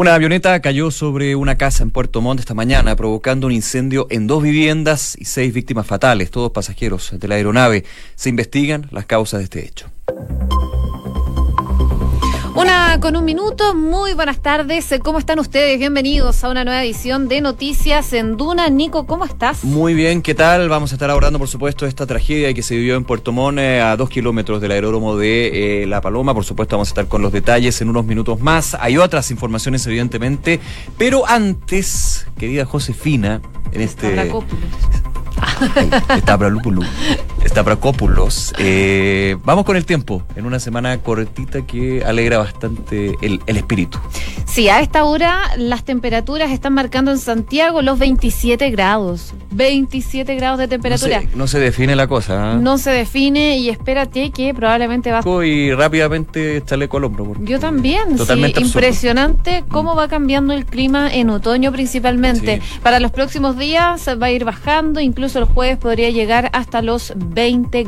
[0.00, 4.26] Una avioneta cayó sobre una casa en Puerto Montt esta mañana, provocando un incendio en
[4.26, 7.84] dos viviendas y seis víctimas fatales, todos pasajeros de la aeronave.
[8.14, 9.90] Se investigan las causas de este hecho.
[12.60, 14.92] Una con un minuto, muy buenas tardes.
[15.02, 15.78] ¿Cómo están ustedes?
[15.78, 18.68] Bienvenidos a una nueva edición de Noticias en Duna.
[18.68, 19.64] Nico, ¿cómo estás?
[19.64, 20.68] Muy bien, ¿qué tal?
[20.68, 23.80] Vamos a estar abordando, por supuesto, esta tragedia que se vivió en Puerto Montt, eh,
[23.80, 26.34] a dos kilómetros del aeródromo de eh, La Paloma.
[26.34, 28.76] Por supuesto, vamos a estar con los detalles en unos minutos más.
[28.78, 30.60] Hay otras informaciones, evidentemente,
[30.98, 33.40] pero antes, querida Josefina,
[33.72, 34.30] en este...
[36.14, 36.38] Está
[37.44, 38.52] Estapracópulos.
[38.58, 43.98] Eh, vamos con el tiempo, en una semana cortita que alegra bastante el, espíritu.
[44.46, 49.32] Sí, a esta hora las temperaturas están marcando en Santiago los 27 grados.
[49.52, 51.22] 27 grados de temperatura.
[51.34, 52.52] No se, define la cosa.
[52.52, 52.54] ¿ah?
[52.56, 55.22] No se define y espérate que probablemente va.
[55.44, 57.34] Y rápidamente estarle al hombro.
[57.40, 58.16] Yo también.
[58.16, 62.60] Totalmente Impresionante cómo va cambiando el clima en otoño principalmente.
[62.82, 67.12] Para los próximos días va a ir bajando, incluso el jueves podría llegar hasta los
[67.16, 67.29] 20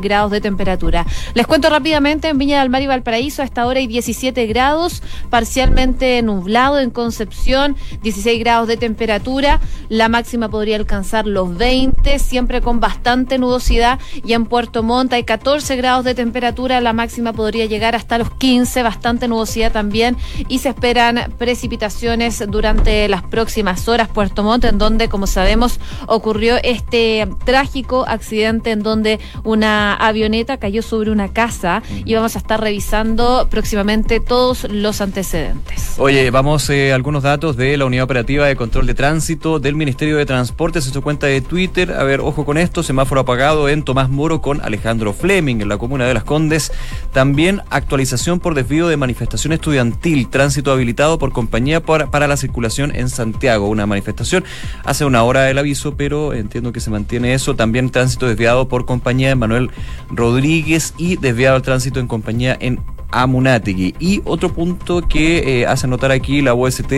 [0.01, 1.05] grados de temperatura.
[1.33, 5.03] Les cuento rápidamente, en Viña del Mar y Valparaíso a esta hora hay 17 grados,
[5.29, 12.61] parcialmente nublado en Concepción, 16 grados de temperatura, la máxima podría alcanzar los 20, siempre
[12.61, 17.65] con bastante nudosidad, y en Puerto Montt hay 14 grados de temperatura, la máxima podría
[17.65, 24.07] llegar hasta los 15, bastante nudosidad también, y se esperan precipitaciones durante las próximas horas.
[24.07, 30.81] Puerto Montt, en donde, como sabemos, ocurrió este trágico accidente en donde una avioneta cayó
[30.81, 35.95] sobre una casa y vamos a estar revisando próximamente todos los antecedentes.
[35.97, 39.75] Oye, vamos a eh, algunos datos de la Unidad Operativa de Control de Tránsito del
[39.75, 41.91] Ministerio de Transportes en su cuenta de Twitter.
[41.91, 45.77] A ver, ojo con esto, semáforo apagado en Tomás Moro con Alejandro Fleming en la
[45.77, 46.71] comuna de Las Condes.
[47.11, 52.95] También actualización por desvío de manifestación estudiantil, tránsito habilitado por compañía para, para la circulación
[52.95, 53.67] en Santiago.
[53.67, 54.43] Una manifestación
[54.83, 57.55] hace una hora del aviso, pero entiendo que se mantiene eso.
[57.55, 59.69] También tránsito desviado por compañía Manuel
[60.09, 62.79] Rodríguez y desviado el tránsito en compañía en
[63.13, 63.95] Amunategui.
[63.99, 66.91] Y otro punto que eh, hace notar aquí la OST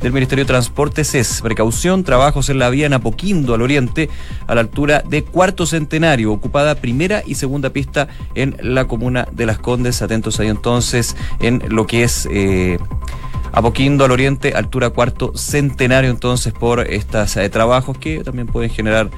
[0.00, 4.08] del Ministerio de Transportes es precaución, trabajos en la vía en Apoquindo al oriente,
[4.46, 9.46] a la altura de Cuarto Centenario, ocupada primera y segunda pista en la comuna de
[9.46, 10.02] Las Condes.
[10.02, 12.28] Atentos ahí entonces en lo que es...
[12.30, 12.78] Eh,
[13.52, 19.08] Apoquindo al oriente, altura cuarto centenario entonces por estos eh, trabajos que también pueden generar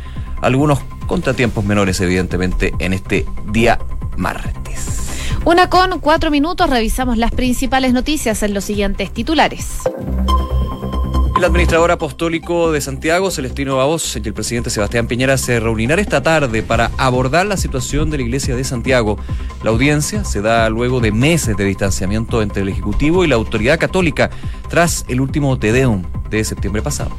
[0.40, 3.78] algunos contratiempos menores evidentemente en este día
[4.16, 5.08] martes.
[5.44, 9.82] Una con cuatro minutos, revisamos las principales noticias en los siguientes titulares.
[11.38, 16.20] El administrador apostólico de Santiago, Celestino Babos, y el presidente Sebastián Piñera se reunirán esta
[16.20, 19.18] tarde para abordar la situación de la iglesia de Santiago.
[19.62, 23.78] La audiencia se da luego de meses de distanciamiento entre el Ejecutivo y la autoridad
[23.78, 24.30] católica
[24.68, 27.12] tras el último Tedeum de septiembre pasado.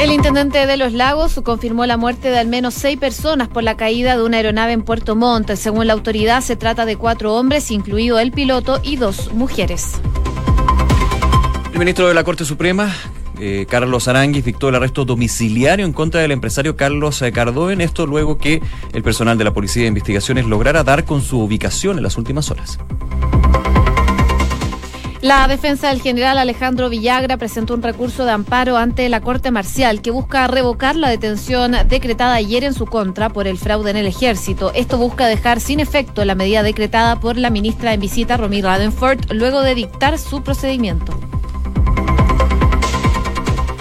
[0.00, 3.76] El intendente de Los Lagos confirmó la muerte de al menos seis personas por la
[3.76, 5.50] caída de una aeronave en Puerto Montt.
[5.56, 9.94] Según la autoridad, se trata de cuatro hombres, incluido el piloto, y dos mujeres.
[11.72, 12.94] El ministro de la Corte Suprema,
[13.40, 18.38] eh, Carlos Aranguis dictó el arresto domiciliario en contra del empresario Carlos Cardoen, esto luego
[18.38, 22.16] que el personal de la Policía de Investigaciones lograra dar con su ubicación en las
[22.16, 22.78] últimas horas.
[25.20, 30.00] La defensa del general Alejandro Villagra presentó un recurso de amparo ante la Corte Marcial
[30.00, 34.06] que busca revocar la detención decretada ayer en su contra por el fraude en el
[34.06, 34.72] ejército.
[34.74, 39.32] Esto busca dejar sin efecto la medida decretada por la ministra en visita, Romy Radenford,
[39.32, 41.18] luego de dictar su procedimiento.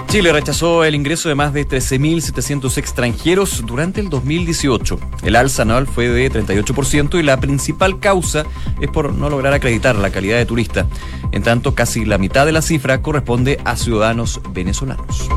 [0.08, 4.98] Chile rechazó el ingreso de más de 13.700 extranjeros durante el 2018.
[5.24, 8.46] El alza anual fue de 38% y la principal causa
[8.80, 10.88] es por no lograr acreditar la calidad de turista.
[11.34, 15.28] En tanto, casi la mitad de la cifra corresponde a ciudadanos venezolanos.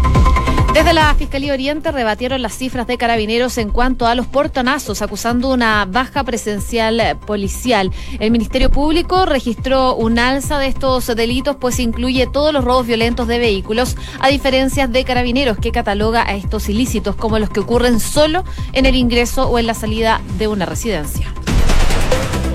[0.80, 5.52] Desde la Fiscalía Oriente rebatieron las cifras de carabineros en cuanto a los portonazos, acusando
[5.52, 7.92] una baja presencial policial.
[8.18, 13.28] El Ministerio Público registró un alza de estos delitos, pues incluye todos los robos violentos
[13.28, 18.00] de vehículos, a diferencia de carabineros, que cataloga a estos ilícitos como los que ocurren
[18.00, 18.42] solo
[18.72, 21.30] en el ingreso o en la salida de una residencia.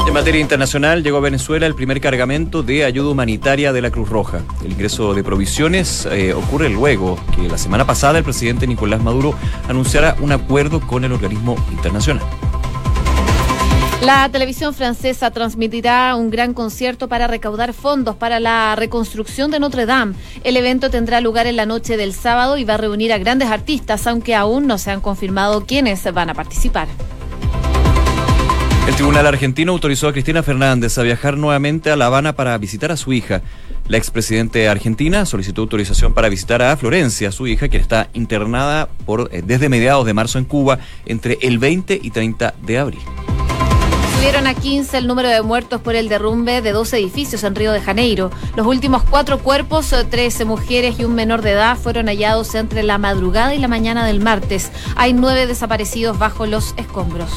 [0.07, 4.07] En materia internacional, llegó a Venezuela el primer cargamento de ayuda humanitaria de la Cruz
[4.07, 4.42] Roja.
[4.63, 9.34] El ingreso de provisiones eh, ocurre luego que la semana pasada el presidente Nicolás Maduro
[9.68, 12.24] anunciara un acuerdo con el organismo internacional.
[14.02, 19.88] La televisión francesa transmitirá un gran concierto para recaudar fondos para la reconstrucción de Notre
[19.88, 20.13] Dame.
[20.44, 23.50] El evento tendrá lugar en la noche del sábado y va a reunir a grandes
[23.50, 26.88] artistas, aunque aún no se han confirmado quiénes van a participar.
[28.88, 32.92] El Tribunal Argentino autorizó a Cristina Fernández a viajar nuevamente a La Habana para visitar
[32.92, 33.42] a su hija.
[33.88, 38.88] La expresidente de Argentina solicitó autorización para visitar a Florencia, su hija, quien está internada
[39.06, 40.78] por, eh, desde mediados de marzo en Cuba
[41.08, 43.00] entre el 20 y 30 de abril.
[44.18, 47.72] Subieron a 15 el número de muertos por el derrumbe de dos edificios en Río
[47.72, 48.30] de Janeiro.
[48.56, 52.84] Los últimos cuatro cuerpos, 13 eh, mujeres y un menor de edad, fueron hallados entre
[52.84, 54.72] la madrugada y la mañana del martes.
[54.96, 57.32] Hay nueve desaparecidos bajo los escombros.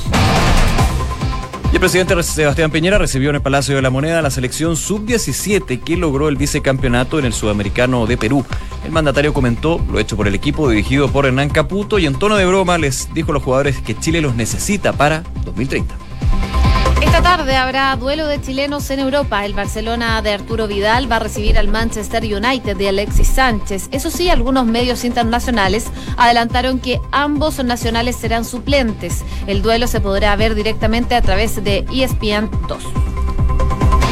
[1.70, 5.82] Y el presidente Sebastián Piñera recibió en el Palacio de la Moneda la selección sub-17
[5.82, 8.44] que logró el vicecampeonato en el Sudamericano de Perú.
[8.86, 12.36] El mandatario comentó lo hecho por el equipo dirigido por Hernán Caputo y en tono
[12.36, 16.07] de broma les dijo a los jugadores que Chile los necesita para 2030.
[17.18, 19.44] Esta tarde habrá duelo de chilenos en Europa.
[19.44, 23.88] El Barcelona de Arturo Vidal va a recibir al Manchester United de Alexis Sánchez.
[23.90, 25.86] Eso sí, algunos medios internacionales
[26.16, 29.24] adelantaron que ambos nacionales serán suplentes.
[29.48, 32.84] El duelo se podrá ver directamente a través de ESPN 2.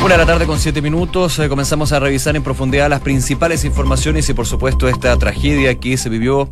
[0.05, 1.39] Una de la tarde con siete minutos.
[1.39, 5.97] Eh, comenzamos a revisar en profundidad las principales informaciones y, por supuesto, esta tragedia que
[5.97, 6.51] se vivió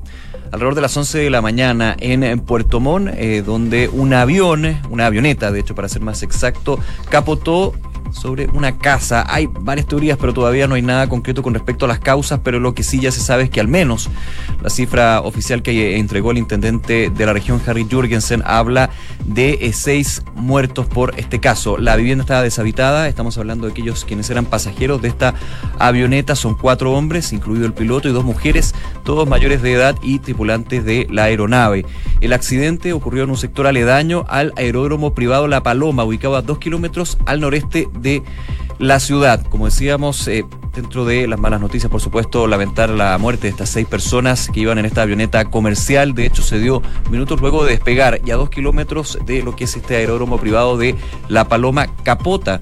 [0.54, 5.06] alrededor de las 11 de la mañana en, Puerto Montt, eh, donde un avión, una
[5.06, 6.78] avioneta, de hecho, para ser más exacto,
[7.10, 7.74] capotó
[8.14, 9.26] sobre una casa.
[9.28, 12.60] Hay varias teorías, pero todavía no hay nada concreto con respecto a las causas, pero
[12.60, 14.08] lo que sí ya se sabe es que al menos
[14.62, 18.90] la cifra oficial que entregó el intendente de la región, Harry Jurgensen, habla
[19.26, 21.76] de eh, seis muertos por este caso.
[21.76, 25.34] La vivienda estaba deshabitada, estamos hablando de aquellos quienes eran pasajeros de esta
[25.78, 30.20] avioneta, son cuatro hombres, incluido el piloto, y dos mujeres, todos mayores de edad y
[30.20, 31.84] tripulantes de la aeronave.
[32.20, 36.58] El accidente ocurrió en un sector aledaño al aeródromo privado La Paloma, ubicado a dos
[36.58, 38.03] kilómetros al noreste de
[38.78, 39.44] la ciudad.
[39.48, 43.70] Como decíamos, eh, dentro de las malas noticias, por supuesto, lamentar la muerte de estas
[43.70, 46.14] seis personas que iban en esta avioneta comercial.
[46.14, 49.64] De hecho, se dio minutos luego de despegar y a dos kilómetros de lo que
[49.64, 50.96] es este aeródromo privado de
[51.28, 52.60] La Paloma Capota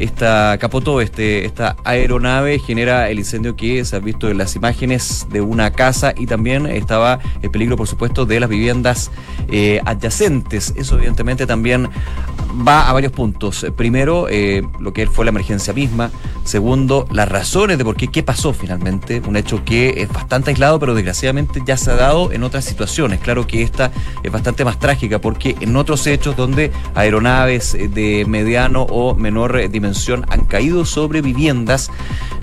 [0.00, 5.26] esta capotó este, esta aeronave, genera el incendio que se ha visto en las imágenes
[5.30, 9.10] de una casa y también estaba el peligro, por supuesto, de las viviendas
[9.48, 10.74] eh, adyacentes.
[10.76, 11.88] Eso evidentemente también
[12.66, 13.66] va a varios puntos.
[13.76, 16.10] Primero, eh, lo que fue la emergencia misma.
[16.44, 19.22] Segundo, las razones de por qué, qué pasó finalmente.
[19.26, 23.20] Un hecho que es bastante aislado, pero desgraciadamente ya se ha dado en otras situaciones.
[23.20, 23.92] Claro que esta
[24.22, 29.68] es bastante más trágica porque en otros hechos donde aeronaves eh, de mediano o menor
[29.70, 29.83] dimensión
[30.28, 31.90] han caído sobre viviendas,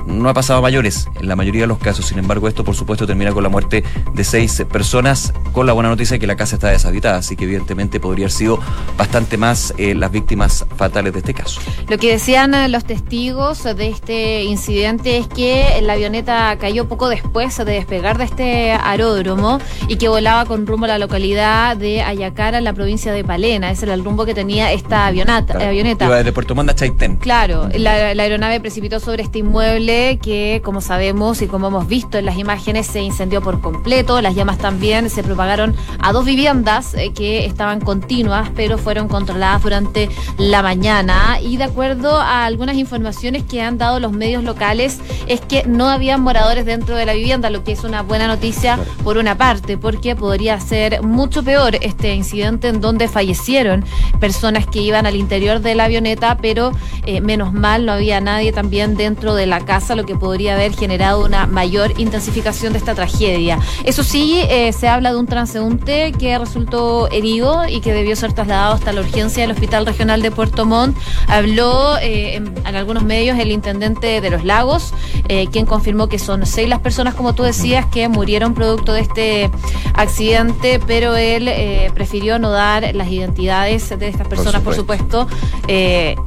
[0.06, 2.06] no ha pasado a mayores en la mayoría de los casos.
[2.06, 3.84] Sin embargo, esto por supuesto termina con la muerte
[4.14, 7.46] de seis personas, con la buena noticia de que la casa está deshabitada, así que
[7.46, 8.60] evidentemente podría haber sido
[8.98, 11.62] bastante más eh, las víctimas fatales de este caso.
[11.88, 17.10] Lo que decían eh, los testigos de este incidente es que la avioneta cayó poco
[17.10, 22.02] después de despegar de este aeródromo y que volaba con rumbo a la localidad de
[22.02, 23.72] Ayacara, en la provincia de Palena.
[23.72, 25.54] Ese era el rumbo que tenía esta avioneta.
[25.54, 26.06] avioneta.
[26.06, 27.18] Iba desde Puerto Montt a Chaitén.
[27.18, 32.18] Claro, la, la aeronave precipitó sobre este inmueble que, como sabemos y como hemos visto
[32.18, 34.20] en las imágenes, se incendió por completo.
[34.22, 39.64] Las llamas también se propagaron a dos viviendas eh, que estaban continuas, pero fueron controladas
[39.64, 41.40] durante la mañana.
[41.42, 45.88] Y de acuerdo a algunas informaciones que han dado los medios locales, es que no
[45.88, 49.78] habían moradores dentro de la vivienda, lo que es una buena noticia por una parte,
[49.78, 53.86] porque podría ser mucho peor este incidente en donde fallecieron
[54.20, 56.72] personas que iban al interior de la avioneta, pero
[57.06, 60.74] eh, menos mal no había nadie también dentro de la casa, lo que podría haber
[60.74, 63.60] generado una mayor intensificación de esta tragedia.
[63.84, 68.34] Eso sí, eh, se habla de un transeúnte que resultó herido y que debió ser
[68.34, 70.98] trasladado hasta la urgencia del Hospital Regional de Puerto Montt.
[71.28, 74.94] Habló eh, en, algunos medios el intendente de Los Lagos,
[75.28, 79.02] eh, quien confirmó que son seis las personas, como tú decías, que murieron producto de
[79.02, 79.52] este
[79.94, 81.50] accidente, pero él
[81.94, 85.28] prefirió no dar las identidades de estas personas, por supuesto.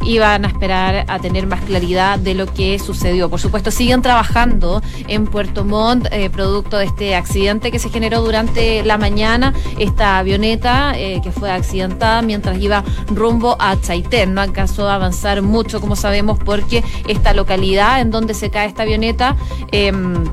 [0.05, 3.29] iban a esperar a tener más claridad de lo que sucedió.
[3.31, 8.21] Por supuesto, siguen trabajando en Puerto Montt, eh, producto de este accidente que se generó
[8.21, 9.55] durante la mañana.
[9.79, 14.35] Esta avioneta eh, que fue accidentada mientras iba rumbo a Chaitén.
[14.35, 18.83] No alcanzó a avanzar mucho, como sabemos, porque esta localidad en donde se cae esta
[18.83, 19.37] avioneta.
[19.73, 20.25] Em,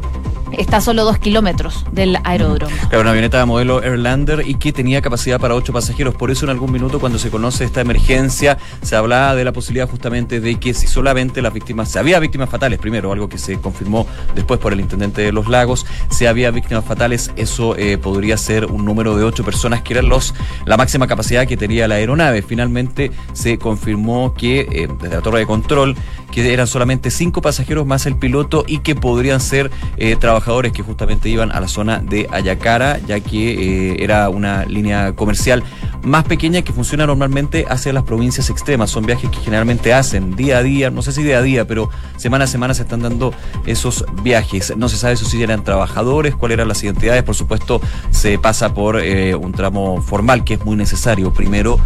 [0.57, 2.75] está a solo dos kilómetros del aeródromo.
[2.89, 6.15] Era una avioneta de modelo Airlander y que tenía capacidad para ocho pasajeros.
[6.15, 9.89] Por eso en algún minuto cuando se conoce esta emergencia se hablaba de la posibilidad
[9.89, 13.59] justamente de que si solamente las víctimas, si había víctimas fatales primero, algo que se
[13.59, 14.05] confirmó
[14.35, 18.65] después por el intendente de los lagos, si había víctimas fatales, eso eh, podría ser
[18.65, 20.33] un número de ocho personas que eran los
[20.65, 22.41] la máxima capacidad que tenía la aeronave.
[22.41, 25.95] Finalmente se confirmó que eh, desde la torre de control
[26.31, 30.71] que eran solamente cinco pasajeros más el piloto y que podrían ser eh, trabajadores trabajadores
[30.71, 35.63] que justamente iban a la zona de Ayacara, ya que eh, era una línea comercial
[36.01, 38.89] más pequeña que funciona normalmente hacia las provincias extremas.
[38.89, 41.91] Son viajes que generalmente hacen día a día, no sé si día a día, pero
[42.17, 43.33] semana a semana se están dando
[43.67, 44.75] esos viajes.
[44.75, 47.21] No se sabe si eran trabajadores, cuáles eran las identidades.
[47.21, 47.79] Por supuesto,
[48.09, 51.31] se pasa por eh, un tramo formal que es muy necesario.
[51.31, 51.79] Primero,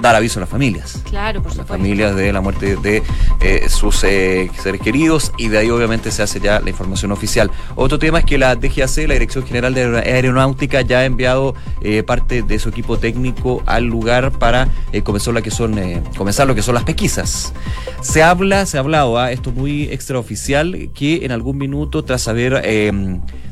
[0.00, 1.02] dar aviso a las familias.
[1.08, 1.72] Claro, por supuesto.
[1.72, 3.02] Las familias de la muerte de
[3.40, 7.50] eh, sus eh, seres queridos y de ahí obviamente se hace ya la información oficial.
[7.74, 12.02] Otro tema es que la DGAC, la Dirección General de Aeronáutica, ya ha enviado eh,
[12.02, 14.68] parte de su equipo técnico al lugar para
[15.04, 15.78] comenzar, lo que son,
[16.16, 17.52] comenzar lo que son las pesquisas.
[18.00, 19.32] Se habla, se ha hablado, ¿ah?
[19.32, 22.62] esto muy extraoficial, que en algún minuto tras haber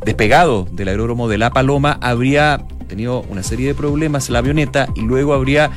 [0.05, 5.03] despegado del aeródromo de La Paloma habría tenido una serie de problemas la avioneta y
[5.03, 5.71] luego habría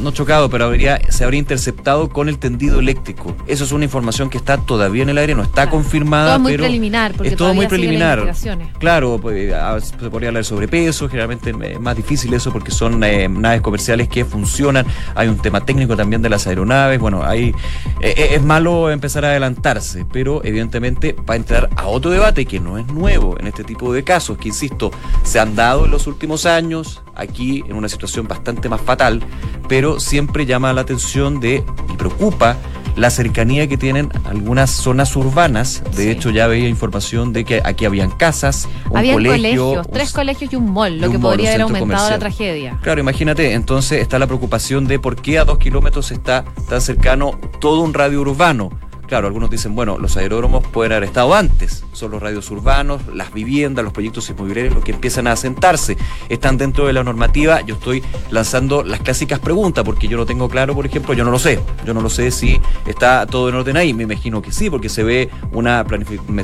[0.00, 3.36] no chocado, pero habría, se habría interceptado con el tendido eléctrico.
[3.46, 6.32] Eso es una información que está todavía en el aire, no está confirmada.
[6.32, 8.32] Todo muy pero preliminar, porque es todo muy preliminar.
[8.78, 13.28] Claro, pues, se podría hablar de sobrepeso, generalmente es más difícil eso porque son eh,
[13.28, 14.86] naves comerciales que funcionan.
[15.14, 16.98] Hay un tema técnico también de las aeronaves.
[16.98, 17.54] Bueno, hay,
[18.00, 22.46] eh, eh, es malo empezar a adelantarse, pero evidentemente va a entrar a otro debate
[22.46, 24.90] que no es nuevo en este tipo de casos, que insisto,
[25.22, 29.22] se han dado en los últimos años, aquí en una situación bastante más fatal,
[29.70, 32.56] pero siempre llama la atención de y preocupa
[32.96, 35.84] la cercanía que tienen algunas zonas urbanas.
[35.94, 40.12] De hecho, ya veía información de que aquí habían casas, un habían colegio, colegios, tres
[40.12, 42.80] colegios y un mall, lo que podría haber aumentado la tragedia.
[42.82, 47.38] Claro, imagínate, entonces está la preocupación de por qué a dos kilómetros está tan cercano
[47.60, 48.70] todo un radio urbano
[49.10, 53.32] Claro, algunos dicen, bueno, los aeródromos pueden haber estado antes, son los radios urbanos, las
[53.32, 55.96] viviendas, los proyectos inmobiliarios los que empiezan a asentarse,
[56.28, 60.48] están dentro de la normativa, yo estoy lanzando las clásicas preguntas, porque yo no tengo
[60.48, 63.56] claro, por ejemplo, yo no lo sé, yo no lo sé si está todo en
[63.56, 65.84] orden ahí, me imagino que sí, porque se ve una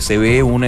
[0.01, 0.67] se ve una,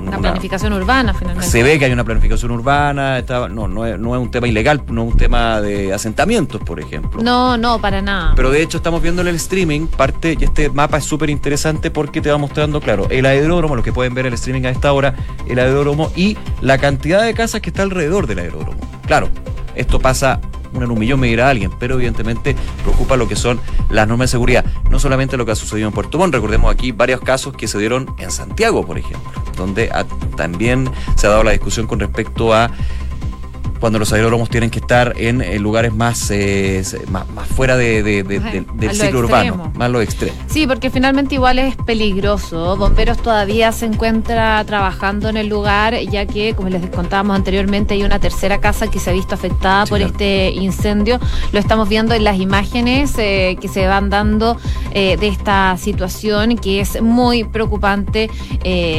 [0.00, 1.46] una, planificación urbana finalmente.
[1.46, 4.48] Se ve que hay una planificación urbana, está, no, no es, no es un tema
[4.48, 7.22] ilegal, no es un tema de asentamientos, por ejemplo.
[7.22, 8.32] No, no, para nada.
[8.34, 11.90] Pero de hecho estamos viendo en el streaming parte, y este mapa es súper interesante
[11.90, 14.92] porque te va mostrando, claro, el aeródromo, lo que pueden ver el streaming a esta
[14.92, 15.14] hora,
[15.46, 18.78] el aeródromo y la cantidad de casas que está alrededor del aeródromo.
[19.06, 19.28] Claro,
[19.74, 20.40] esto pasa
[20.74, 23.60] en un millón, me dirá alguien, pero evidentemente preocupa lo que son
[23.90, 24.64] las normas de seguridad.
[24.90, 27.78] No solamente lo que ha sucedido en Puerto Montt, recordemos aquí varios casos que se
[27.78, 29.90] dieron en Santiago, por ejemplo, donde
[30.36, 32.70] también se ha dado la discusión con respecto a
[33.80, 39.20] cuando los aeródromos tienen que estar en, lugares más, eh, más, fuera de, del ciclo
[39.20, 40.36] urbano, más lo extremo.
[40.46, 42.76] Sí, porque finalmente igual es peligroso.
[42.76, 48.02] Bomberos todavía se encuentra trabajando en el lugar, ya que, como les contábamos anteriormente, hay
[48.02, 51.18] una tercera casa que se ha visto afectada por este incendio.
[51.52, 54.56] Lo estamos viendo en las imágenes eh, que se van dando
[54.92, 58.30] eh, de esta situación, que es muy preocupante.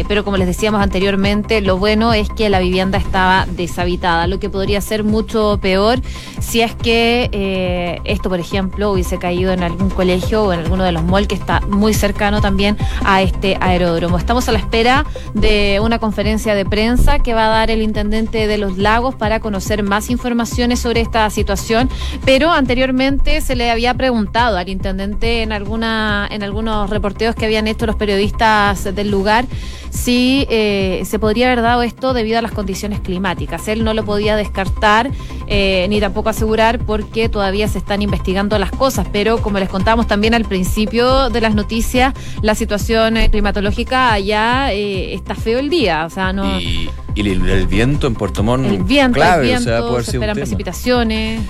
[0.07, 4.49] pero como les decíamos anteriormente, lo bueno es que la vivienda estaba deshabitada, lo que
[4.49, 5.99] podría ser mucho peor
[6.39, 10.83] si es que eh, esto, por ejemplo, hubiese caído en algún colegio o en alguno
[10.83, 14.17] de los malls que está muy cercano también a este aeródromo.
[14.17, 18.47] Estamos a la espera de una conferencia de prensa que va a dar el intendente
[18.47, 21.89] de los lagos para conocer más informaciones sobre esta situación,
[22.25, 27.67] pero anteriormente se le había preguntado al intendente en alguna en algunos reporteos que habían
[27.67, 29.45] hecho los periodistas del lugar
[29.89, 33.67] si eh, se podría haber dado esto debido a las condiciones climáticas.
[33.67, 35.11] Él no lo podía descartar
[35.47, 40.07] eh, ni tampoco asegurar porque todavía se están investigando las cosas, pero como les contábamos
[40.07, 46.05] también al principio de las noticias, la situación eh, climatológica allá está feo el día,
[46.05, 46.59] o sea, no...
[46.59, 51.41] Y, el, viento en Puerto Montt, el viento, el viento, se esperan precipitaciones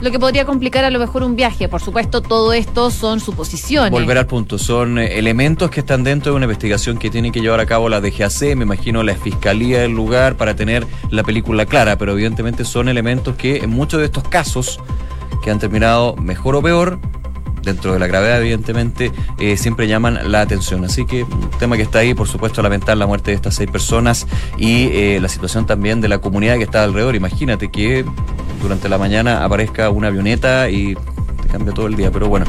[0.00, 1.68] lo que podría complicar a lo mejor un viaje.
[1.68, 3.90] Por supuesto, todo esto son suposiciones.
[3.90, 7.40] Volver al punto, son eh, elementos que están dentro de una investigación que tiene que
[7.40, 11.66] llevar a cabo la DGAC, me imagino la Fiscalía del lugar para tener la película
[11.66, 14.80] clara, pero evidentemente son elementos que en muchos de estos casos
[15.42, 17.00] que han terminado mejor o peor,
[17.68, 20.84] dentro de la gravedad, evidentemente, eh, siempre llaman la atención.
[20.84, 23.70] Así que un tema que está ahí, por supuesto, lamentar la muerte de estas seis
[23.70, 27.14] personas y eh, la situación también de la comunidad que está alrededor.
[27.14, 28.04] Imagínate que
[28.62, 30.96] durante la mañana aparezca una avioneta y
[31.50, 32.10] cambia todo el día.
[32.10, 32.46] Pero bueno,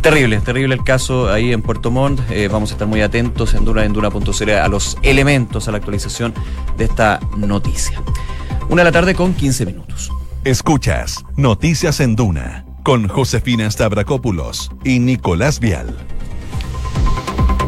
[0.00, 2.20] terrible, terrible el caso ahí en Puerto Montt.
[2.30, 5.78] Eh, vamos a estar muy atentos en Duna, en Duna.cl a los elementos, a la
[5.78, 6.34] actualización
[6.76, 8.02] de esta noticia.
[8.68, 10.10] Una de la tarde con 15 minutos.
[10.44, 15.96] Escuchas Noticias en Duna con Josefina Stavrakopoulos y Nicolás Vial.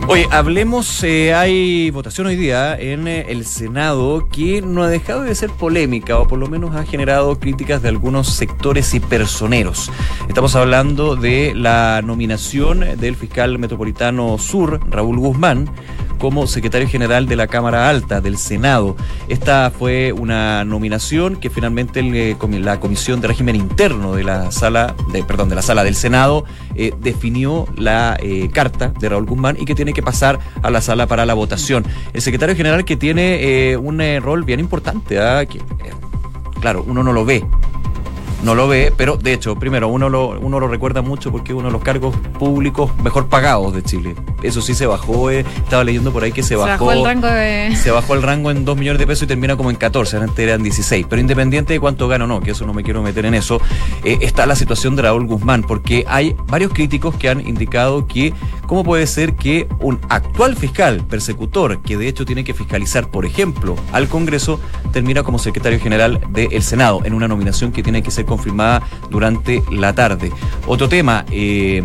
[0.06, 5.22] Oye, hablemos, eh, hay votación hoy día en eh, el Senado que no ha dejado
[5.22, 9.90] de ser polémica o por lo menos ha generado críticas de algunos sectores y personeros.
[10.28, 15.70] Estamos hablando de la nominación del fiscal metropolitano sur, Raúl Guzmán,
[16.18, 18.96] como secretario general de la Cámara Alta del Senado.
[19.28, 25.22] Esta fue una nominación que finalmente la Comisión de Régimen Interno de la sala, de,
[25.24, 26.44] perdón, de la sala del Senado
[26.74, 30.80] eh, definió la eh, carta de Raúl Guzmán y que tiene que pasar a la
[30.80, 31.84] sala para la votación.
[32.12, 35.44] El secretario general que tiene eh, un rol bien importante, ¿ah?
[36.60, 37.44] claro, uno no lo ve
[38.44, 41.58] no lo ve, pero de hecho, primero, uno lo, uno lo recuerda mucho porque es
[41.58, 44.14] uno de los cargos públicos mejor pagados de Chile.
[44.42, 46.92] Eso sí se bajó, eh, estaba leyendo por ahí que se, bajó.
[46.92, 47.28] el rango
[47.76, 50.38] Se bajó el rango en 2 millones de pesos y termina como en 14, antes
[50.38, 51.06] eran 16.
[51.08, 53.60] Pero independiente de cuánto gana o no, que eso no me quiero meter en eso,
[54.04, 58.34] eh, está la situación de Raúl Guzmán, porque hay varios críticos que han indicado que
[58.66, 63.26] cómo puede ser que un actual fiscal persecutor, que de hecho tiene que fiscalizar, por
[63.26, 64.60] ejemplo, al Congreso,
[64.92, 69.62] termina como secretario general del Senado, en una nominación que tiene que ser confirmada durante
[69.70, 70.32] la tarde.
[70.66, 71.82] Otro tema, eh,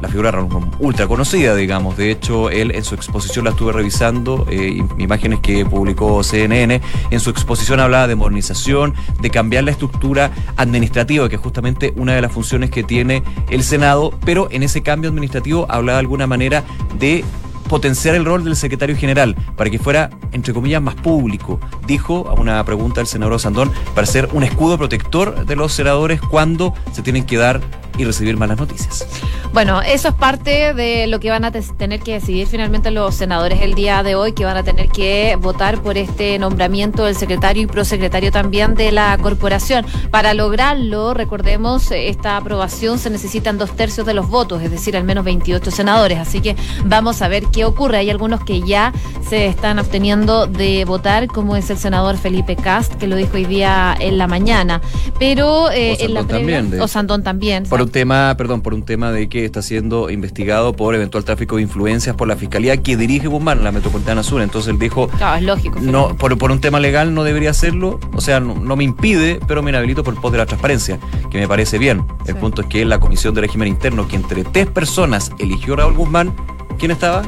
[0.00, 0.32] la figura
[0.78, 1.96] ultra conocida, digamos.
[1.96, 6.80] De hecho, él en su exposición la estuve revisando, eh, imágenes que publicó CNN.
[7.10, 12.14] En su exposición hablaba de modernización, de cambiar la estructura administrativa, que es justamente una
[12.14, 16.26] de las funciones que tiene el Senado, pero en ese cambio administrativo hablaba de alguna
[16.26, 16.64] manera
[16.98, 17.24] de
[17.68, 21.60] potenciar el rol del secretario general para que fuera, entre comillas, más público.
[21.86, 26.20] Dijo a una pregunta del senador Sandón, para ser un escudo protector de los senadores
[26.20, 27.60] cuando se tienen que dar
[27.98, 29.06] y recibir malas noticias.
[29.52, 33.62] Bueno, eso es parte de lo que van a tener que decidir finalmente los senadores
[33.62, 37.62] el día de hoy, que van a tener que votar por este nombramiento del secretario
[37.62, 39.86] y prosecretario también de la corporación.
[40.10, 45.04] Para lograrlo, recordemos, esta aprobación se necesitan dos tercios de los votos, es decir, al
[45.04, 46.18] menos 28 senadores.
[46.18, 47.98] Así que vamos a ver qué ocurre.
[47.98, 48.92] Hay algunos que ya
[49.28, 53.46] se están absteniendo de votar, como es el senador Felipe Cast, que lo dijo hoy
[53.46, 54.82] día en la mañana.
[55.18, 59.12] Pero eh, en la previa, también, o Sandón también un tema, perdón, por un tema
[59.12, 63.28] de que está siendo investigado por eventual tráfico de influencias por la fiscalía que dirige
[63.28, 64.42] Guzmán, la Metropolitana Sur.
[64.42, 65.78] Entonces él dijo, claro, es lógico.
[65.80, 69.62] No, por, por, un tema legal no debería hacerlo, o sea, no, me impide, pero
[69.62, 70.98] me inhabilito por el post de la transparencia,
[71.30, 72.04] que me parece bien.
[72.26, 75.78] El punto es que la Comisión de Régimen Interno, que entre tres personas eligió a
[75.78, 76.34] Raúl Guzmán,
[76.78, 77.22] ¿quién estaba?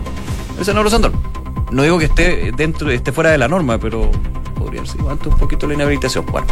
[0.58, 1.12] El senador Sandor.
[1.70, 4.10] No digo que esté dentro, esté fuera de la norma, pero
[4.86, 6.24] ser un poquito la inhabilitación.
[6.26, 6.46] Bueno,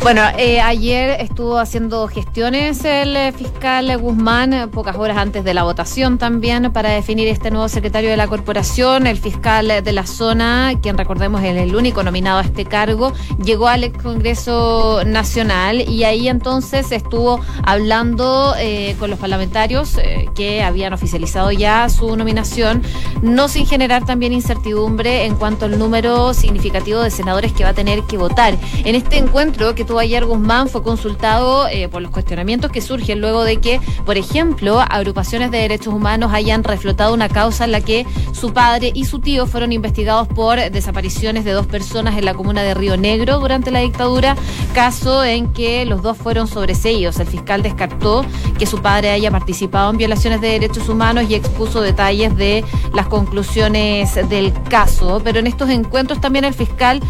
[0.00, 5.54] bueno eh, ayer estuvo haciendo gestiones el eh, fiscal Guzmán, eh, pocas horas antes de
[5.54, 9.06] la votación también, para definir este nuevo secretario de la corporación.
[9.06, 13.68] El fiscal de la zona, quien recordemos es el único nominado a este cargo, llegó
[13.68, 18.54] al Congreso Nacional y ahí entonces estuvo hablando
[18.98, 19.98] con los parlamentarios
[20.34, 22.82] que habían oficializado ya su nominación,
[23.22, 27.74] no sin generar también incertidumbre en cuanto al número significativo de senadores que va a
[27.74, 28.56] tener que votar.
[28.84, 33.20] En este encuentro que tuvo ayer Guzmán fue consultado eh, por los cuestionamientos que surgen
[33.20, 37.80] luego de que, por ejemplo, agrupaciones de derechos humanos hayan reflotado una causa en la
[37.80, 42.34] que su padre y su tío fueron investigados por desapariciones de dos personas en la
[42.34, 44.36] comuna de Río Negro durante la dictadura,
[44.74, 47.18] caso en que los dos fueron sobreseídos.
[47.18, 48.24] El fiscal descartó
[48.58, 53.06] que su padre haya participado en violaciones de derechos humanos y expuso detalles de las
[53.06, 55.20] conclusiones del caso.
[55.22, 57.00] Pero en estos encuentros también el fiscal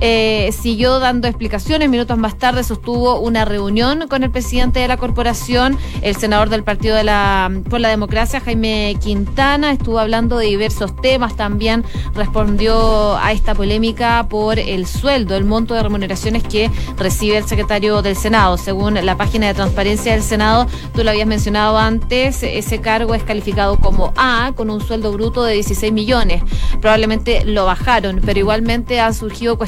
[0.00, 1.88] eh, siguió dando explicaciones.
[1.88, 6.62] Minutos más tarde sostuvo una reunión con el presidente de la corporación, el senador del
[6.62, 9.70] Partido de la, por la Democracia, Jaime Quintana.
[9.72, 11.36] Estuvo hablando de diversos temas.
[11.36, 17.46] También respondió a esta polémica por el sueldo, el monto de remuneraciones que recibe el
[17.46, 18.56] secretario del Senado.
[18.58, 23.22] Según la página de transparencia del Senado, tú lo habías mencionado antes, ese cargo es
[23.22, 26.42] calificado como A, con un sueldo bruto de 16 millones.
[26.80, 29.58] Probablemente lo bajaron, pero igualmente ha surgido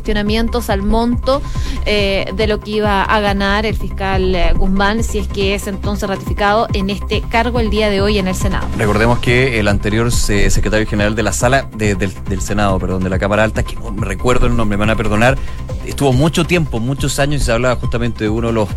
[0.69, 1.41] al monto
[1.87, 5.67] eh, de lo que iba a ganar el fiscal eh, Guzmán si es que es
[5.67, 8.67] entonces ratificado en este cargo el día de hoy en el Senado.
[8.77, 13.45] Recordemos que el anterior secretario general de la sala del, Senado, perdón, de la Cámara
[13.45, 15.39] Alta, que me recuerdo el nombre, me van a perdonar,
[15.87, 18.69] estuvo mucho tiempo, muchos años y se hablaba justamente de uno de los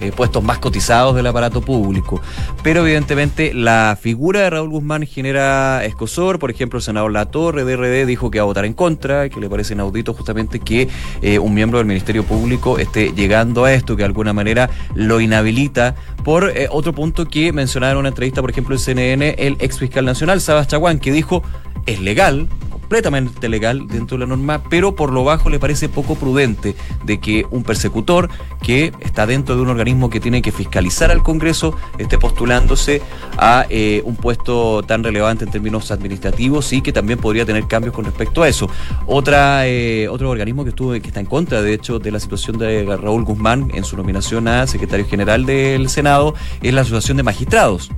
[0.00, 2.20] eh, puestos más cotizados del aparato público.
[2.62, 6.38] Pero evidentemente la figura de Raúl Guzmán genera escosor.
[6.38, 9.40] Por ejemplo, el senador Latorre de RD dijo que va a votar en contra, que
[9.40, 10.88] le parece inaudito justamente que
[11.22, 15.20] eh, un miembro del Ministerio Público esté llegando a esto, que de alguna manera lo
[15.20, 15.94] inhabilita.
[16.24, 19.78] Por eh, otro punto que mencionaba en una entrevista, por ejemplo, en CNN, el ex
[19.78, 21.42] fiscal nacional, Sabas Chaguán, que dijo
[21.86, 22.48] es legal
[22.86, 27.18] completamente legal dentro de la norma, pero por lo bajo le parece poco prudente de
[27.18, 28.30] que un persecutor
[28.62, 33.02] que está dentro de un organismo que tiene que fiscalizar al Congreso esté postulándose
[33.38, 37.92] a eh, un puesto tan relevante en términos administrativos y que también podría tener cambios
[37.92, 38.70] con respecto a eso.
[39.06, 42.56] Otra, eh, otro organismo que estuvo, que está en contra, de hecho, de la situación
[42.56, 47.24] de Raúl Guzmán en su nominación a secretario general del Senado es la Asociación de
[47.24, 47.90] Magistrados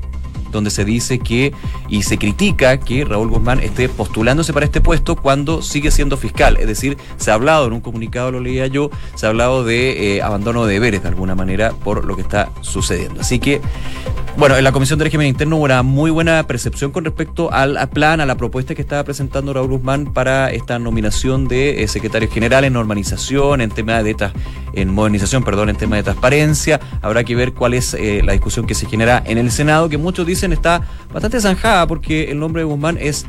[0.51, 1.53] donde se dice que
[1.89, 6.57] y se critica que Raúl Guzmán esté postulándose para este puesto cuando sigue siendo fiscal.
[6.59, 10.17] Es decir, se ha hablado en un comunicado, lo leía yo, se ha hablado de
[10.17, 13.21] eh, abandono de deberes de alguna manera por lo que está sucediendo.
[13.21, 13.61] Así que
[14.39, 17.77] bueno, en la Comisión de Régimen Interno hubo una muy buena percepción con respecto al,
[17.89, 22.31] plan, a la propuesta que estaba presentando Raúl Guzmán para esta nominación de eh, secretario
[22.31, 24.15] general en normalización, en tema de
[24.75, 26.79] en modernización, perdón, en tema de transparencia.
[27.03, 29.99] Habrá que ver cuál es eh, la discusión que se genera en el Senado, que
[29.99, 33.27] muchos dicen está bastante zanjada porque el nombre de Guzmán es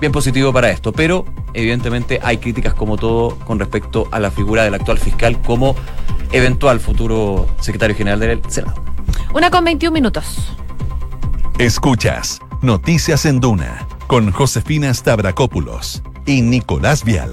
[0.00, 4.64] bien positivo para esto, pero evidentemente hay críticas como todo con respecto a la figura
[4.64, 5.74] del actual fiscal como
[6.32, 8.82] eventual futuro secretario general del Senado.
[9.34, 10.56] Una con 21 minutos.
[11.58, 17.32] Escuchas Noticias en Duna con Josefina Stavrakopoulos y Nicolás Vial.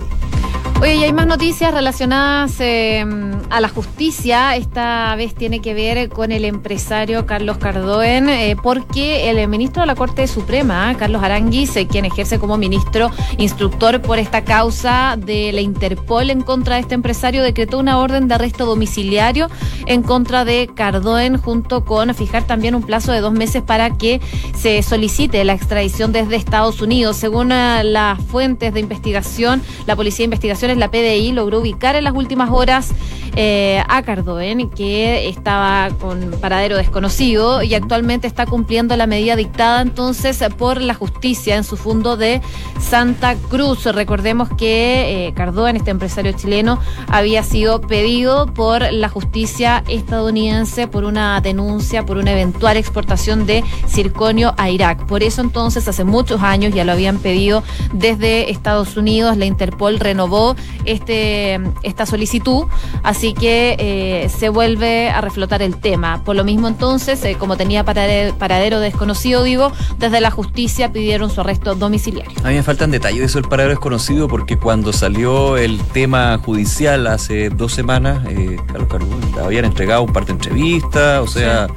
[0.81, 4.55] Oye, y hay más noticias relacionadas em, a la justicia.
[4.57, 9.87] Esta vez tiene que ver con el empresario Carlos Cardoen, eh, porque el ministro de
[9.87, 15.53] la Corte Suprema, Carlos Aranguis, eh, quien ejerce como ministro instructor por esta causa de
[15.53, 19.47] la Interpol en contra de este empresario, decretó una orden de arresto domiciliario
[19.85, 24.19] en contra de Cardoen, junto con fijar también un plazo de dos meses para que
[24.53, 27.15] se solicite la extradición desde Estados Unidos.
[27.15, 30.25] Según eh, las fuentes de investigación, la Policía de
[30.63, 32.91] La PDI logró ubicar en las últimas horas
[33.35, 39.81] eh, a Cardoen, que estaba con paradero desconocido y actualmente está cumpliendo la medida dictada
[39.81, 42.41] entonces por la justicia en su fondo de
[42.79, 43.85] Santa Cruz.
[43.85, 51.03] Recordemos que eh, Cardoen, este empresario chileno, había sido pedido por la justicia estadounidense por
[51.03, 55.05] una denuncia por una eventual exportación de circonio a Irak.
[55.05, 59.99] Por eso entonces hace muchos años ya lo habían pedido desde Estados Unidos, la Interpol
[59.99, 62.65] renovó este, esta solicitud,
[63.03, 66.21] así que eh, se vuelve a reflotar el tema.
[66.25, 71.39] Por lo mismo entonces, eh, como tenía paradero, desconocido, digo, desde la justicia pidieron su
[71.39, 72.33] arresto domiciliario.
[72.43, 76.37] A mí me faltan detalles de eso el paradero desconocido porque cuando salió el tema
[76.39, 81.67] judicial hace dos semanas, eh, Carlos Carbón, habían entregado un par de entrevistas, o sea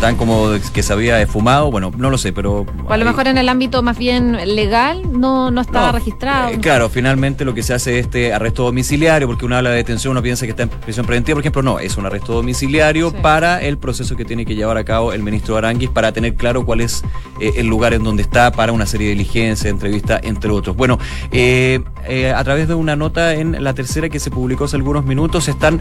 [0.00, 2.64] tan como que se había fumado, bueno, no lo sé, pero...
[2.88, 6.48] a lo mejor en el ámbito más bien legal no, no estaba registrado.
[6.48, 9.76] Eh, claro, finalmente lo que se hace es este arresto domiciliario, porque uno habla de
[9.76, 13.12] detención, uno piensa que está en prisión preventiva, por ejemplo, no, es un arresto domiciliario
[13.12, 16.64] para el proceso que tiene que llevar a cabo el ministro Aranguis para tener claro
[16.64, 17.04] cuál es
[17.38, 20.76] eh, el lugar en donde está para una serie de diligencias, entrevistas, entre otros.
[20.76, 20.98] Bueno,
[21.30, 21.80] eh,
[22.34, 25.80] a través de una nota en la tercera que se publicó hace algunos minutos están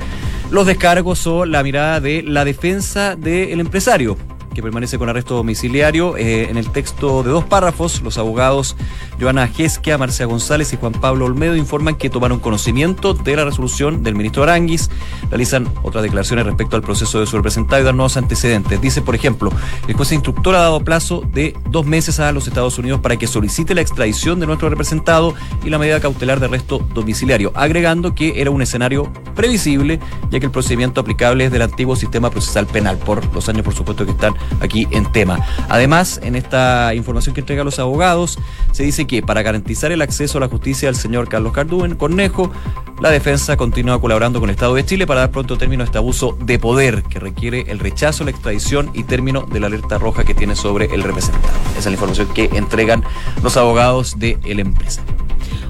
[0.51, 4.17] los descargos o la mirada de la defensa del empresario
[4.53, 6.17] que permanece con arresto domiciliario.
[6.17, 8.75] Eh, en el texto de dos párrafos, los abogados
[9.19, 14.03] Joana Gesquia, Marcia González y Juan Pablo Olmedo informan que tomaron conocimiento de la resolución
[14.03, 14.89] del ministro Aranguis,
[15.29, 18.81] realizan otras declaraciones respecto al proceso de su representado y dan nuevos antecedentes.
[18.81, 19.51] Dice, por ejemplo,
[19.87, 23.27] el juez instructor ha dado plazo de dos meses a los Estados Unidos para que
[23.27, 25.33] solicite la extradición de nuestro representado
[25.63, 30.45] y la medida cautelar de arresto domiciliario, agregando que era un escenario previsible, ya que
[30.45, 34.11] el procedimiento aplicable es del antiguo sistema procesal penal, por los años, por supuesto, que
[34.11, 35.39] están aquí en tema.
[35.69, 38.37] Además, en esta información que entregan los abogados,
[38.71, 42.51] se dice que para garantizar el acceso a la justicia del señor Carlos Cardúen Cornejo,
[42.99, 45.97] la defensa continúa colaborando con el Estado de Chile para dar pronto término a este
[45.97, 50.25] abuso de poder que requiere el rechazo, la extradición y término de la alerta roja
[50.25, 51.47] que tiene sobre el representante.
[51.71, 53.03] Esa es la información que entregan
[53.41, 55.01] los abogados de la empresa.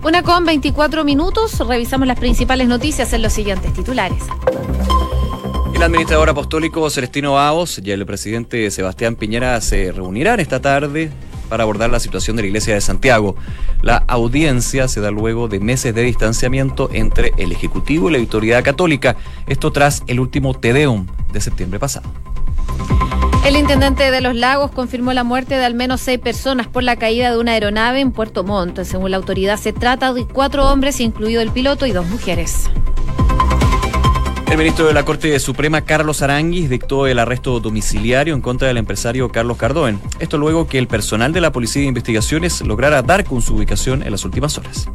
[0.03, 4.23] Una con 24 minutos, revisamos las principales noticias en los siguientes titulares.
[5.79, 11.09] El administrador apostólico Celestino Aos y el presidente Sebastián Piñera se reunirán esta tarde
[11.47, 13.37] para abordar la situación de la Iglesia de Santiago.
[13.81, 18.61] La audiencia se da luego de meses de distanciamiento entre el Ejecutivo y la Autoridad
[18.61, 19.15] Católica,
[19.47, 22.09] esto tras el último Tedeum de septiembre pasado.
[23.45, 26.97] El intendente de Los Lagos confirmó la muerte de al menos seis personas por la
[26.97, 28.83] caída de una aeronave en Puerto Montt.
[28.83, 32.69] Según la autoridad, se trata de cuatro hombres, incluido el piloto, y dos mujeres.
[34.49, 38.77] El ministro de la Corte Suprema, Carlos Aranguis, dictó el arresto domiciliario en contra del
[38.77, 40.01] empresario Carlos Cardoen.
[40.19, 44.01] Esto luego que el personal de la Policía de Investigaciones lograra dar con su ubicación
[44.01, 44.89] en las últimas horas.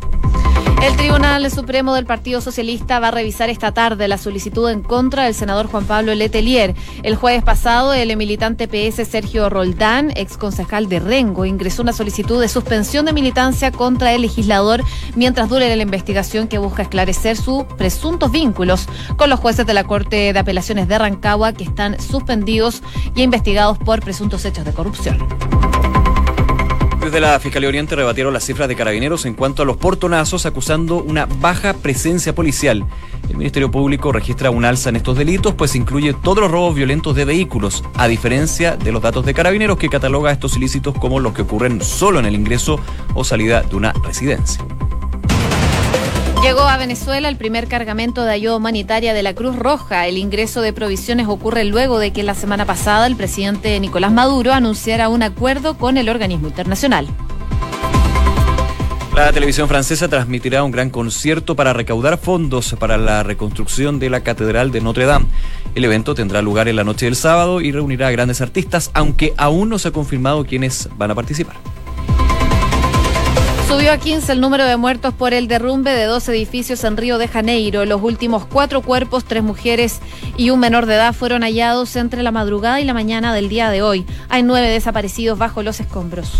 [0.85, 5.25] El Tribunal Supremo del Partido Socialista va a revisar esta tarde la solicitud en contra
[5.25, 6.75] del senador Juan Pablo Letelier.
[7.03, 12.38] El jueves pasado, el militante PS Sergio Roldán, ex concejal de Rengo, ingresó una solicitud
[12.38, 14.85] de suspensión de militancia contra el legislador
[15.16, 19.85] mientras dure la investigación que busca esclarecer sus presuntos vínculos con los jueces de la
[19.85, 22.83] Corte de Apelaciones de Rancagua que están suspendidos
[23.16, 25.16] y investigados por presuntos hechos de corrupción.
[27.05, 31.03] Desde la Fiscalía Oriente rebatieron las cifras de carabineros en cuanto a los portonazos, acusando
[31.03, 32.87] una baja presencia policial.
[33.29, 37.14] El Ministerio Público registra un alza en estos delitos, pues incluye todos los robos violentos
[37.14, 41.35] de vehículos, a diferencia de los datos de carabineros que cataloga estos ilícitos como los
[41.35, 42.81] que ocurren solo en el ingreso
[43.14, 44.64] o salida de una residencia.
[46.44, 50.07] Llegó a Venezuela el primer cargamento de ayuda humanitaria de la Cruz Roja.
[50.07, 54.52] El ingreso de provisiones ocurre luego de que la semana pasada el presidente Nicolás Maduro
[54.52, 57.09] anunciara un acuerdo con el organismo internacional.
[59.16, 64.20] La televisión francesa transmitirá un gran concierto para recaudar fondos para la reconstrucción de la
[64.20, 65.24] Catedral de Notre Dame.
[65.74, 69.33] El evento tendrá lugar en la noche del sábado y reunirá a grandes artistas, aunque
[69.38, 71.57] aún no se ha confirmado quiénes van a participar.
[73.66, 77.18] Subió a 15 el número de muertos por el derrumbe de dos edificios en Río
[77.18, 77.85] de Janeiro.
[77.85, 80.00] Los últimos cuatro cuerpos, tres mujeres
[80.37, 83.70] y un menor de edad, fueron hallados entre la madrugada y la mañana del día
[83.70, 84.07] de hoy.
[84.29, 86.31] Hay nueve desaparecidos bajo los escombros.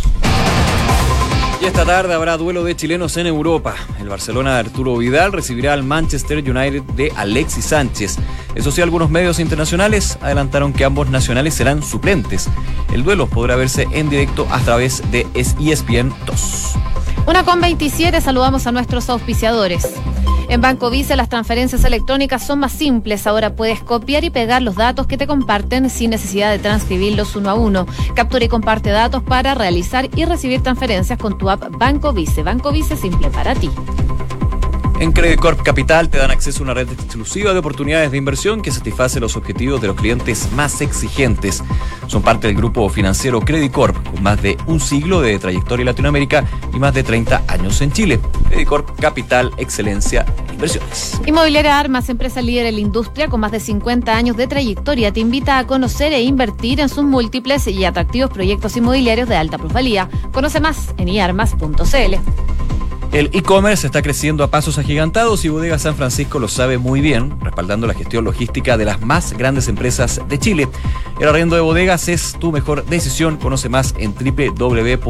[1.61, 3.75] Y esta tarde habrá duelo de chilenos en Europa.
[4.01, 8.17] El Barcelona de Arturo Vidal recibirá al Manchester United de Alexis Sánchez.
[8.55, 12.49] Eso sí, algunos medios internacionales adelantaron que ambos nacionales serán suplentes.
[12.93, 16.75] El duelo podrá verse en directo a través de ESPN 2.
[17.27, 19.95] Una con 27, saludamos a nuestros auspiciadores.
[20.55, 23.27] En Banco las transferencias electrónicas son más simples.
[23.27, 27.51] Ahora puedes copiar y pegar los datos que te comparten sin necesidad de transcribirlos uno
[27.51, 27.87] a uno.
[28.15, 32.45] Captura y comparte datos para realizar y recibir transferencias con tu app Banco Vice.
[32.45, 33.69] Banco Vice simple para ti.
[35.05, 38.63] En Credit Corp Capital te dan acceso a una red exclusiva de oportunidades de inversión
[38.63, 41.63] que satisface los objetivos de los clientes más exigentes.
[42.07, 45.89] Son parte del grupo financiero Credit Corp, con más de un siglo de trayectoria en
[45.89, 48.19] Latinoamérica y más de 30 años en Chile.
[48.49, 51.21] Credit Corp Capital, excelencia en inversiones.
[51.27, 55.21] Inmobiliaria Armas, empresa líder en la industria con más de 50 años de trayectoria, te
[55.21, 60.09] invita a conocer e invertir en sus múltiples y atractivos proyectos inmobiliarios de alta plusvalía.
[60.33, 62.54] Conoce más en iarmas.cl.
[63.15, 67.39] El e-commerce está creciendo a pasos agigantados y Bodega San Francisco lo sabe muy bien,
[67.41, 70.69] respaldando la gestión logística de las más grandes empresas de Chile.
[71.21, 73.37] El arriendo de bodegas es tu mejor decisión.
[73.37, 75.05] Conoce más en www.bsf.cl.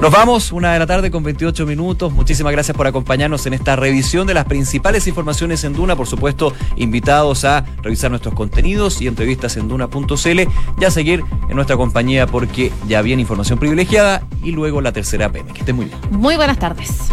[0.00, 2.10] Nos vamos, una de la tarde con 28 minutos.
[2.10, 5.94] Muchísimas gracias por acompañarnos en esta revisión de las principales informaciones en Duna.
[5.94, 10.40] Por supuesto, invitados a revisar nuestros contenidos y entrevistas en Duna.cl
[10.80, 15.30] y a seguir en nuestra compañía porque ya viene información privilegiada y luego la tercera
[15.30, 15.52] PM.
[15.52, 15.98] Que estén muy bien.
[16.10, 17.10] Muy buenas tardes.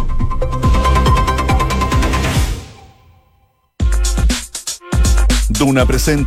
[5.50, 6.16] Duna presenta.